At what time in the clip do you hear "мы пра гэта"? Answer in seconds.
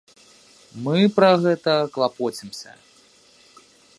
0.85-1.73